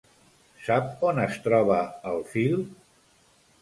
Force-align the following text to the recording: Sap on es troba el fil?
Sap 0.67 1.05
on 1.11 1.23
es 1.25 1.39
troba 1.45 1.79
el 2.15 2.21
fil? 2.35 2.69